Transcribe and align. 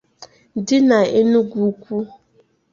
dị 0.65 0.77
n'Enugwu-Ukwu 0.87 1.97